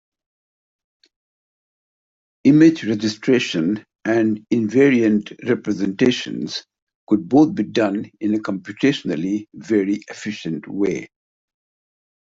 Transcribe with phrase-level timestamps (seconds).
[2.43, 6.65] Image registration and invariant representations
[7.05, 11.07] could both be done in a computationally very efficient way.